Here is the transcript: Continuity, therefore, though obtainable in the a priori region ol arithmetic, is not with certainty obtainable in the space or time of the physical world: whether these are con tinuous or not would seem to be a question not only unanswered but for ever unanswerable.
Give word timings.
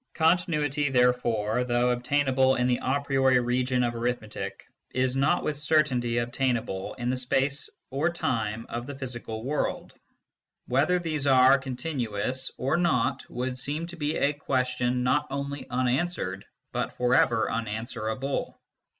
Continuity, 0.15 0.89
therefore, 0.89 1.63
though 1.63 1.91
obtainable 1.91 2.55
in 2.55 2.65
the 2.65 2.79
a 2.81 3.01
priori 3.01 3.39
region 3.39 3.83
ol 3.83 3.91
arithmetic, 3.91 4.65
is 4.95 5.15
not 5.15 5.43
with 5.43 5.55
certainty 5.57 6.17
obtainable 6.17 6.95
in 6.95 7.11
the 7.11 7.15
space 7.17 7.69
or 7.91 8.09
time 8.09 8.65
of 8.67 8.87
the 8.87 8.95
physical 8.95 9.43
world: 9.45 9.93
whether 10.65 10.97
these 10.97 11.27
are 11.27 11.59
con 11.59 11.75
tinuous 11.75 12.49
or 12.57 12.77
not 12.77 13.29
would 13.29 13.59
seem 13.59 13.85
to 13.85 13.95
be 13.95 14.17
a 14.17 14.33
question 14.33 15.03
not 15.03 15.27
only 15.29 15.67
unanswered 15.69 16.45
but 16.71 16.91
for 16.93 17.13
ever 17.13 17.51
unanswerable. 17.51 18.59